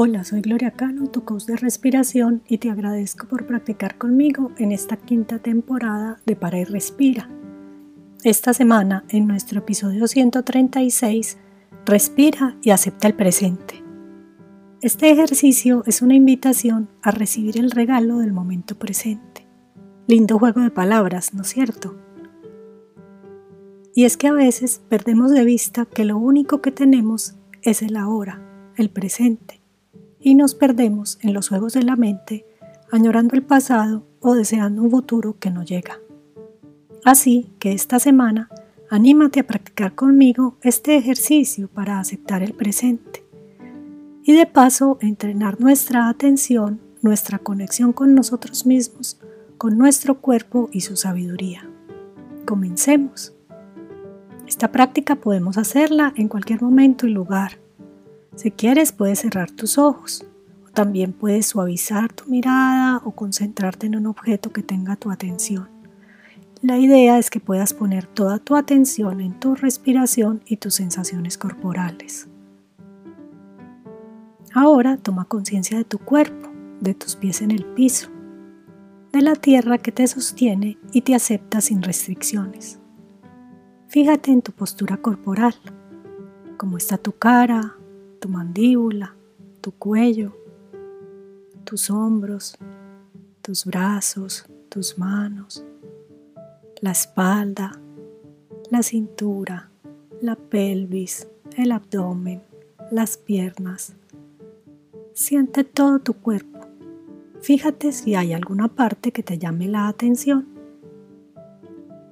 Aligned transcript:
Hola, 0.00 0.22
soy 0.22 0.42
Gloria 0.42 0.70
Cano, 0.70 1.08
tu 1.08 1.24
coach 1.24 1.46
de 1.46 1.56
respiración 1.56 2.40
y 2.46 2.58
te 2.58 2.70
agradezco 2.70 3.26
por 3.26 3.48
practicar 3.48 3.98
conmigo 3.98 4.52
en 4.56 4.70
esta 4.70 4.96
quinta 4.96 5.40
temporada 5.40 6.20
de 6.24 6.36
Para 6.36 6.60
y 6.60 6.62
Respira. 6.62 7.28
Esta 8.22 8.54
semana, 8.54 9.02
en 9.08 9.26
nuestro 9.26 9.58
episodio 9.58 10.06
136, 10.06 11.38
Respira 11.84 12.56
y 12.62 12.70
acepta 12.70 13.08
el 13.08 13.14
presente. 13.14 13.82
Este 14.82 15.10
ejercicio 15.10 15.82
es 15.84 16.00
una 16.00 16.14
invitación 16.14 16.88
a 17.02 17.10
recibir 17.10 17.58
el 17.58 17.72
regalo 17.72 18.18
del 18.18 18.32
momento 18.32 18.78
presente. 18.78 19.48
Lindo 20.06 20.38
juego 20.38 20.60
de 20.60 20.70
palabras, 20.70 21.34
¿no 21.34 21.42
es 21.42 21.48
cierto? 21.48 21.98
Y 23.96 24.04
es 24.04 24.16
que 24.16 24.28
a 24.28 24.32
veces 24.32 24.80
perdemos 24.88 25.32
de 25.32 25.44
vista 25.44 25.86
que 25.86 26.04
lo 26.04 26.18
único 26.18 26.62
que 26.62 26.70
tenemos 26.70 27.34
es 27.62 27.82
el 27.82 27.96
ahora, 27.96 28.40
el 28.76 28.90
presente, 28.90 29.57
y 30.20 30.34
nos 30.34 30.54
perdemos 30.54 31.18
en 31.22 31.32
los 31.32 31.48
juegos 31.48 31.72
de 31.72 31.82
la 31.82 31.96
mente, 31.96 32.46
añorando 32.90 33.34
el 33.34 33.42
pasado 33.42 34.04
o 34.20 34.34
deseando 34.34 34.82
un 34.82 34.90
futuro 34.90 35.36
que 35.38 35.50
no 35.50 35.62
llega. 35.62 35.98
Así 37.04 37.50
que 37.58 37.72
esta 37.72 37.98
semana, 37.98 38.48
anímate 38.90 39.40
a 39.40 39.46
practicar 39.46 39.94
conmigo 39.94 40.56
este 40.62 40.96
ejercicio 40.96 41.68
para 41.68 42.00
aceptar 42.00 42.42
el 42.42 42.54
presente 42.54 43.24
y 44.24 44.34
de 44.34 44.46
paso 44.46 44.98
entrenar 45.00 45.60
nuestra 45.60 46.08
atención, 46.08 46.80
nuestra 47.00 47.38
conexión 47.38 47.92
con 47.92 48.14
nosotros 48.14 48.66
mismos, 48.66 49.18
con 49.56 49.78
nuestro 49.78 50.20
cuerpo 50.20 50.68
y 50.72 50.82
su 50.82 50.96
sabiduría. 50.96 51.68
Comencemos. 52.44 53.32
Esta 54.46 54.72
práctica 54.72 55.16
podemos 55.16 55.58
hacerla 55.58 56.12
en 56.16 56.28
cualquier 56.28 56.62
momento 56.62 57.06
y 57.06 57.10
lugar. 57.10 57.58
Si 58.38 58.52
quieres 58.52 58.92
puedes 58.92 59.18
cerrar 59.18 59.50
tus 59.50 59.78
ojos 59.78 60.24
o 60.64 60.70
también 60.70 61.12
puedes 61.12 61.46
suavizar 61.46 62.12
tu 62.12 62.30
mirada 62.30 63.02
o 63.04 63.10
concentrarte 63.10 63.88
en 63.88 63.96
un 63.96 64.06
objeto 64.06 64.52
que 64.52 64.62
tenga 64.62 64.94
tu 64.94 65.10
atención. 65.10 65.68
La 66.62 66.78
idea 66.78 67.18
es 67.18 67.30
que 67.30 67.40
puedas 67.40 67.74
poner 67.74 68.06
toda 68.06 68.38
tu 68.38 68.54
atención 68.54 69.20
en 69.20 69.40
tu 69.40 69.56
respiración 69.56 70.40
y 70.46 70.58
tus 70.58 70.74
sensaciones 70.74 71.36
corporales. 71.36 72.28
Ahora 74.54 74.98
toma 74.98 75.24
conciencia 75.24 75.76
de 75.76 75.84
tu 75.84 75.98
cuerpo, 75.98 76.48
de 76.80 76.94
tus 76.94 77.16
pies 77.16 77.42
en 77.42 77.50
el 77.50 77.64
piso, 77.64 78.08
de 79.12 79.22
la 79.22 79.34
tierra 79.34 79.78
que 79.78 79.90
te 79.90 80.06
sostiene 80.06 80.78
y 80.92 81.00
te 81.00 81.16
acepta 81.16 81.60
sin 81.60 81.82
restricciones. 81.82 82.78
Fíjate 83.88 84.30
en 84.30 84.42
tu 84.42 84.52
postura 84.52 84.96
corporal, 84.98 85.56
cómo 86.56 86.76
está 86.76 86.98
tu 86.98 87.10
cara, 87.10 87.77
tu 88.20 88.28
mandíbula, 88.28 89.14
tu 89.60 89.72
cuello, 89.72 90.36
tus 91.64 91.90
hombros, 91.90 92.56
tus 93.42 93.64
brazos, 93.64 94.46
tus 94.68 94.98
manos, 94.98 95.64
la 96.80 96.90
espalda, 96.92 97.80
la 98.70 98.82
cintura, 98.82 99.70
la 100.20 100.36
pelvis, 100.36 101.28
el 101.56 101.72
abdomen, 101.72 102.42
las 102.90 103.16
piernas. 103.16 103.94
Siente 105.12 105.64
todo 105.64 105.98
tu 105.98 106.14
cuerpo. 106.14 106.60
Fíjate 107.40 107.92
si 107.92 108.14
hay 108.14 108.32
alguna 108.32 108.68
parte 108.68 109.12
que 109.12 109.22
te 109.22 109.38
llame 109.38 109.68
la 109.68 109.88
atención 109.88 110.46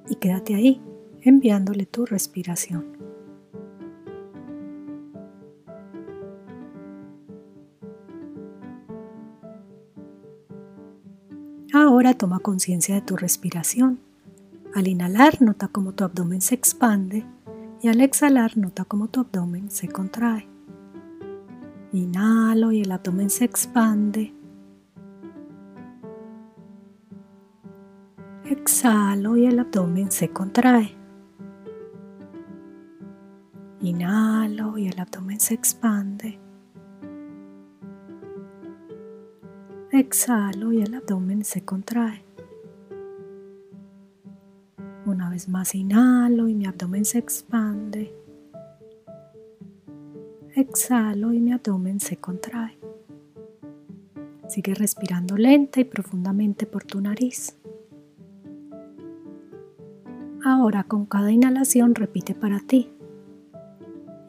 y 0.09 0.15
quédate 0.15 0.55
ahí 0.55 0.81
enviándole 1.21 1.85
tu 1.85 2.05
respiración. 2.05 3.06
Ahora 11.73 12.13
toma 12.13 12.39
conciencia 12.39 12.95
de 12.95 13.01
tu 13.01 13.15
respiración. 13.15 13.99
Al 14.73 14.87
inhalar 14.87 15.41
nota 15.41 15.67
cómo 15.67 15.93
tu 15.93 16.03
abdomen 16.03 16.41
se 16.41 16.55
expande 16.55 17.25
y 17.81 17.87
al 17.89 18.01
exhalar 18.01 18.57
nota 18.57 18.85
cómo 18.85 19.07
tu 19.07 19.21
abdomen 19.21 19.71
se 19.71 19.87
contrae. 19.87 20.47
Inhalo 21.93 22.71
y 22.71 22.81
el 22.81 22.91
abdomen 22.91 23.29
se 23.29 23.45
expande 23.45 24.33
Exhalo 28.49 29.35
y 29.35 29.45
el 29.45 29.59
abdomen 29.59 30.09
se 30.09 30.29
contrae. 30.29 30.95
Inhalo 33.81 34.77
y 34.77 34.87
el 34.87 34.97
abdomen 34.99 35.39
se 35.41 35.53
expande. 35.53 36.39
Exhalo 39.97 40.71
y 40.71 40.83
el 40.83 40.93
abdomen 40.93 41.43
se 41.43 41.65
contrae. 41.65 42.21
Una 45.07 45.31
vez 45.31 45.49
más 45.49 45.73
inhalo 45.73 46.47
y 46.47 46.53
mi 46.53 46.67
abdomen 46.67 47.03
se 47.03 47.17
expande. 47.17 48.13
Exhalo 50.53 51.33
y 51.33 51.39
mi 51.39 51.51
abdomen 51.51 51.99
se 51.99 52.17
contrae. 52.17 52.77
Sigue 54.47 54.75
respirando 54.75 55.35
lenta 55.35 55.79
y 55.79 55.83
profundamente 55.83 56.67
por 56.67 56.83
tu 56.83 57.01
nariz. 57.01 57.57
Ahora 60.45 60.83
con 60.83 61.07
cada 61.07 61.31
inhalación 61.31 61.95
repite 61.95 62.35
para 62.35 62.59
ti. 62.59 62.91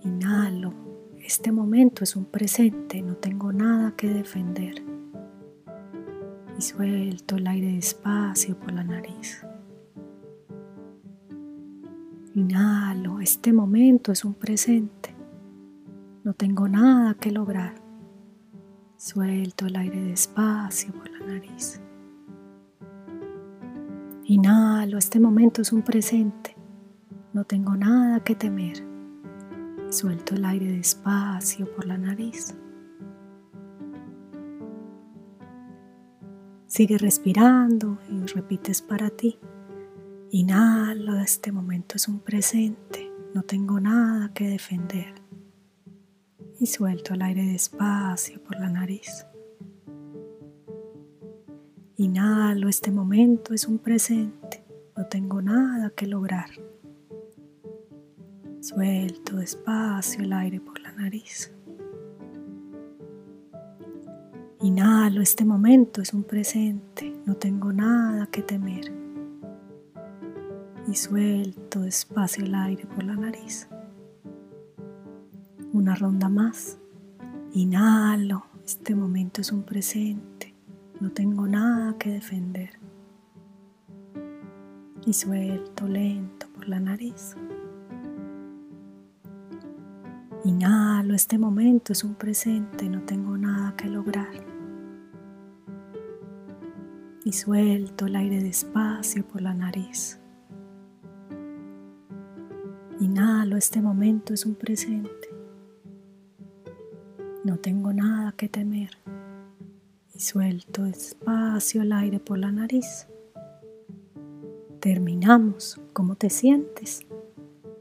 Inhalo. 0.00 0.73
Este 1.19 1.53
momento 1.53 2.05
es 2.05 2.17
un 2.17 2.25
presente, 2.25 3.03
no 3.03 3.17
tengo 3.17 3.53
nada 3.53 3.93
que 3.99 4.09
defender. 4.09 4.98
Y 6.59 6.63
suelto 6.63 7.37
el 7.37 7.47
aire 7.47 7.73
despacio 7.75 8.59
por 8.59 8.73
la 8.73 8.83
nariz. 8.83 9.47
Inhalo. 12.35 13.21
Este 13.21 13.53
momento 13.53 14.11
es 14.11 14.25
un 14.25 14.35
presente. 14.35 15.15
No 16.25 16.35
tengo 16.35 16.69
nada 16.69 17.15
que 17.15 17.31
lograr. 17.31 17.75
Suelto 18.97 19.67
el 19.67 19.77
aire 19.77 20.03
despacio 20.03 20.93
por 20.93 21.09
la 21.11 21.27
nariz. 21.27 21.81
Inhalo, 24.25 24.99
este 24.99 25.21
momento 25.21 25.63
es 25.63 25.73
un 25.73 25.83
presente. 25.83 26.57
No 27.33 27.45
tengo 27.45 27.77
nada 27.77 28.25
que 28.25 28.35
temer. 28.35 28.85
Suelto 29.91 30.35
el 30.35 30.45
aire 30.45 30.73
despacio 30.73 31.73
por 31.73 31.87
la 31.87 31.97
nariz. 31.97 32.57
Sigue 36.69 36.99
respirando 36.99 37.99
y 38.11 38.27
repites 38.27 38.83
para 38.83 39.09
ti. 39.09 39.39
Inhalo, 40.31 41.17
este 41.17 41.51
momento 41.51 41.97
es 41.97 42.09
un 42.09 42.21
presente. 42.21 43.11
No 43.33 43.43
tengo 43.43 43.81
nada 43.81 44.33
que 44.34 44.49
defender. 44.51 45.15
Y 46.61 46.67
suelto 46.67 47.15
el 47.15 47.23
aire 47.23 47.43
despacio 47.47 48.43
por 48.45 48.61
la 48.61 48.69
nariz. 48.69 49.25
Inhalo, 51.97 52.69
este 52.69 52.93
momento 52.93 53.55
es 53.55 53.67
un 53.67 53.79
presente, 53.79 54.62
no 54.95 55.06
tengo 55.06 55.41
nada 55.41 55.91
que 55.91 56.06
lograr. 56.06 56.50
Suelto 58.61 59.37
despacio 59.37 60.23
el 60.23 60.35
aire 60.35 60.61
por 60.61 60.79
la 60.81 60.93
nariz. 60.93 61.50
Inhalo, 64.61 65.21
este 65.21 65.45
momento 65.45 66.03
es 66.03 66.13
un 66.13 66.25
presente, 66.25 67.15
no 67.27 67.35
tengo 67.35 67.73
nada 67.73 68.27
que 68.27 68.43
temer. 68.43 68.93
Y 70.91 70.95
suelto 70.95 71.81
despacio 71.81 72.45
el 72.45 72.55
aire 72.55 72.87
por 72.87 73.05
la 73.05 73.15
nariz. 73.15 73.69
Una 75.73 75.94
ronda 75.94 76.29
más. 76.29 76.79
Inhalo, 77.53 78.44
este 78.65 78.94
momento 78.94 79.41
es 79.41 79.53
un 79.53 79.62
presente 79.62 80.38
no 81.00 81.11
tengo 81.11 81.47
nada 81.47 81.97
que 81.97 82.11
defender. 82.11 82.71
Y 85.06 85.12
suelto 85.12 85.87
lento 85.87 86.49
por 86.49 86.69
la 86.69 86.81
nariz. 86.81 87.37
Inhalo, 90.44 91.15
este 91.15 91.38
momento 91.38 91.93
es 91.93 92.03
un 92.05 92.15
presente, 92.15 92.88
no 92.88 93.03
tengo 93.03 93.37
nada 93.37 93.75
que 93.77 93.88
lograr. 93.88 94.57
Y 97.25 97.32
suelto 97.32 98.06
el 98.06 98.17
aire 98.17 98.43
despacio 98.43 99.26
por 99.26 99.43
la 99.43 99.55
nariz. 99.55 100.19
Inhalo, 103.00 103.56
este 103.56 103.81
momento 103.81 104.35
es 104.35 104.47
un 104.47 104.55
presente. 104.55 105.29
No 107.44 107.56
tengo 107.59 107.93
nada 107.93 108.32
que 108.37 108.49
temer 108.49 108.91
y 110.15 110.20
suelto 110.20 110.82
despacio 110.82 111.82
el 111.82 111.93
aire 111.93 112.19
por 112.19 112.38
la 112.38 112.50
nariz. 112.50 113.06
Terminamos. 114.81 115.81
¿Cómo 115.93 116.17
te 116.17 116.29
sientes? 116.29 117.06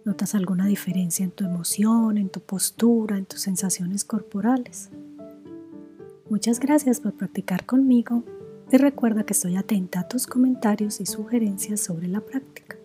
¿Notas 0.06 0.36
alguna 0.36 0.68
diferencia 0.68 1.24
en 1.24 1.32
tu 1.32 1.46
emoción, 1.46 2.18
en 2.18 2.30
tu 2.30 2.40
postura, 2.42 3.18
en 3.18 3.26
tus 3.26 3.42
sensaciones 3.42 4.06
corporales? 4.06 4.90
Muchas 6.30 6.60
gracias 6.60 7.00
por 7.00 7.14
practicar 7.14 7.66
conmigo 7.66 8.24
y 8.72 8.78
recuerda 8.78 9.24
que 9.24 9.34
estoy 9.34 9.56
atenta 9.56 10.02
a 10.02 10.08
tus 10.08 10.28
comentarios 10.28 11.00
y 11.00 11.06
sugerencias 11.06 11.80
sobre 11.82 12.08
la 12.08 12.22
práctica. 12.22 12.77